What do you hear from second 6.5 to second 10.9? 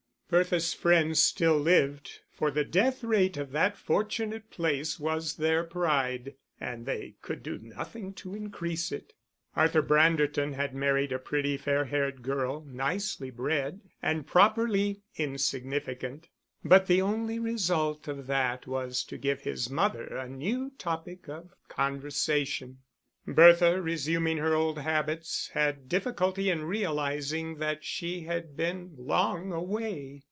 and they could do nothing to increase it. Arthur Branderton had